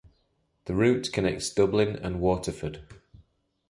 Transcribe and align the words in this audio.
The 0.65 0.73
route 0.73 1.11
connects 1.13 1.51
Dublin 1.51 1.95
and 1.97 2.19
Waterford. 2.19 2.81